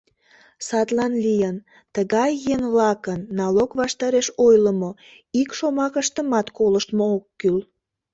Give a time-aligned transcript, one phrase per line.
[0.67, 1.57] Садлан лийын,
[1.95, 4.91] тыгай еҥ-влакын налог ваштареш ойлымо
[5.41, 7.57] ик шомакыштымат колыштмо ок кӱл.